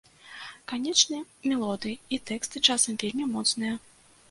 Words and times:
Канечне, 0.71 1.19
мелодыі 1.51 1.95
і 2.17 2.21
тэксты 2.33 2.65
часам 2.71 2.99
вельмі 3.07 3.31
моцныя. 3.37 3.73